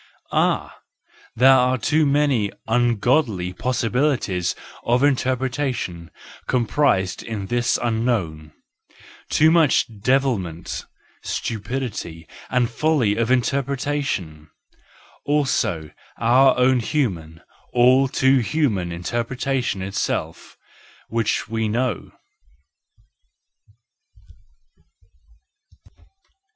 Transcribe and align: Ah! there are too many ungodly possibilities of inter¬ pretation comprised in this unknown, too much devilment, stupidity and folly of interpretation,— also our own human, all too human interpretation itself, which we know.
Ah! 0.33 0.79
there 1.35 1.53
are 1.53 1.77
too 1.77 2.07
many 2.07 2.51
ungodly 2.67 3.53
possibilities 3.53 4.55
of 4.83 5.01
inter¬ 5.03 5.37
pretation 5.37 6.09
comprised 6.47 7.21
in 7.21 7.45
this 7.45 7.77
unknown, 7.79 8.51
too 9.29 9.51
much 9.51 9.85
devilment, 10.01 10.87
stupidity 11.21 12.27
and 12.49 12.71
folly 12.71 13.15
of 13.15 13.29
interpretation,— 13.29 14.49
also 15.23 15.91
our 16.17 16.57
own 16.57 16.79
human, 16.79 17.39
all 17.71 18.07
too 18.07 18.39
human 18.39 18.91
interpretation 18.91 19.83
itself, 19.83 20.57
which 21.09 21.47
we 21.47 21.67
know. 21.67 22.09